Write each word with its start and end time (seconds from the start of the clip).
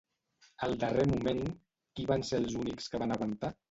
Al 0.67 0.73
darrer 0.85 1.05
moment, 1.13 1.43
qui 1.95 2.09
van 2.15 2.29
ser 2.35 2.43
els 2.45 2.61
únics 2.67 2.93
que 2.97 3.07
van 3.07 3.19
aguantar? 3.21 3.59